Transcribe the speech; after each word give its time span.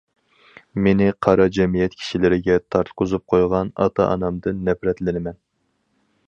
مېنى 0.85 1.09
قارا 1.25 1.45
جەمئىيەت 1.57 1.97
كىشىلىرىگە 1.99 2.55
تارتقۇزۇپ 2.77 3.25
قويغان 3.35 3.71
ئاتا- 3.85 4.09
ئانامدىن 4.15 4.65
نەپرەتلىنىمەن. 4.71 5.39